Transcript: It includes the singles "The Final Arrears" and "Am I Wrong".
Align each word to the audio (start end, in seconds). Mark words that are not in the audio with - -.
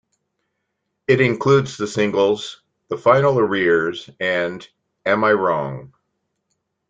It 1.05 1.21
includes 1.21 1.77
the 1.77 1.85
singles 1.85 2.63
"The 2.87 2.97
Final 2.97 3.37
Arrears" 3.37 4.09
and 4.19 4.67
"Am 5.05 5.23
I 5.23 5.33
Wrong". 5.33 5.93